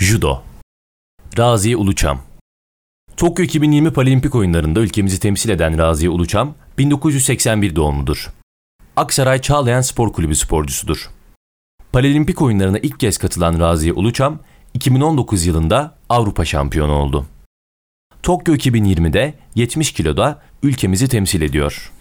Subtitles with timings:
[0.00, 0.42] Judo
[1.38, 2.20] Raziye Uluçam
[3.16, 8.32] Tokyo 2020 Paralimpik oyunlarında ülkemizi temsil eden Raziye Uluçam, 1981 doğumludur.
[8.96, 11.10] Aksaray Çağlayan Spor Kulübü sporcusudur.
[11.92, 14.38] Paralimpik oyunlarına ilk kez katılan Raziye Uluçam,
[14.74, 17.26] 2019 yılında Avrupa şampiyonu oldu.
[18.22, 21.92] Tokyo 2020'de 70 kiloda ülkemizi temsil ediyor.